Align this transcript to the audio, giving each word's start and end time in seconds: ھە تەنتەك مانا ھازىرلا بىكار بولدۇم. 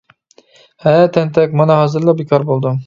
ھە 0.87 0.95
تەنتەك 1.19 1.55
مانا 1.61 1.81
ھازىرلا 1.83 2.21
بىكار 2.25 2.51
بولدۇم. 2.53 2.79